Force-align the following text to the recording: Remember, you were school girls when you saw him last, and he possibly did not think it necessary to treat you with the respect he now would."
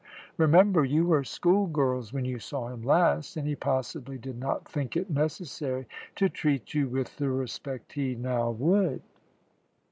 Remember, 0.35 0.83
you 0.83 1.05
were 1.05 1.23
school 1.23 1.67
girls 1.67 2.11
when 2.11 2.25
you 2.25 2.39
saw 2.39 2.69
him 2.69 2.81
last, 2.81 3.37
and 3.37 3.45
he 3.47 3.55
possibly 3.55 4.17
did 4.17 4.35
not 4.39 4.67
think 4.67 4.97
it 4.97 5.11
necessary 5.11 5.85
to 6.15 6.27
treat 6.27 6.73
you 6.73 6.87
with 6.87 7.15
the 7.17 7.29
respect 7.29 7.93
he 7.93 8.15
now 8.15 8.49
would." 8.49 9.03